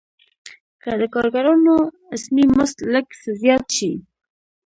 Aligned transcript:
که 0.83 0.91
د 0.99 1.03
کارګرانو 1.15 1.75
اسمي 2.15 2.45
مزد 2.55 2.79
لږ 2.93 3.07
څه 3.21 3.29
زیات 3.41 3.65
شي 3.77 3.91